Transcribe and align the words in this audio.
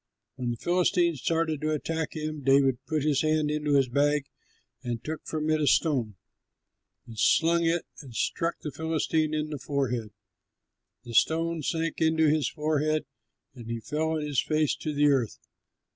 When 0.35 0.49
the 0.49 0.57
Philistine 0.57 1.15
started 1.15 1.61
to 1.61 1.73
attack 1.75 2.15
him, 2.15 2.41
David 2.41 2.83
put 2.87 3.03
his 3.03 3.21
hand 3.21 3.51
into 3.51 3.75
his 3.75 3.87
bag 3.87 4.25
and 4.81 5.03
took 5.03 5.23
from 5.27 5.47
it 5.51 5.61
a 5.61 5.67
stone, 5.67 6.15
and 7.05 7.19
slung 7.19 7.65
it 7.65 7.85
and 8.01 8.15
struck 8.15 8.59
the 8.61 8.71
Philistine 8.71 9.35
in 9.35 9.51
the 9.51 9.59
forehead. 9.59 10.09
The 11.03 11.13
stone 11.13 11.61
sank 11.61 12.01
into 12.01 12.27
his 12.31 12.49
forehead, 12.49 13.05
and 13.53 13.69
he 13.69 13.79
fell 13.79 14.13
on 14.13 14.23
his 14.23 14.41
face 14.41 14.75
to 14.77 14.91
the 14.91 15.05
earth. 15.09 15.37